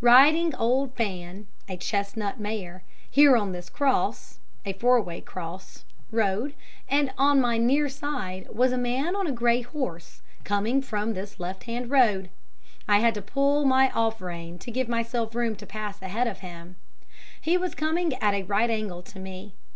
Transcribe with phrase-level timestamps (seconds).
[0.00, 6.54] Riding old Fan' (a chestnut mare) 'here on this cross' (a four way cross) 'road,
[7.18, 11.64] on my near side was a man on a grey horse, coming from this left
[11.64, 12.30] hand road.
[12.86, 16.38] I had to pull my off rein to give myself room to pass ahead of
[16.38, 16.76] him;
[17.40, 19.54] he was coming at a right angle to me.